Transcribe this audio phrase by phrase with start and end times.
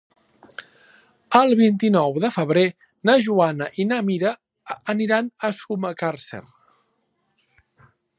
[1.39, 2.63] El vint-i-nou de febrer
[3.09, 4.31] na Joana i na Mira
[4.95, 6.41] aniran a Sumacàrcer.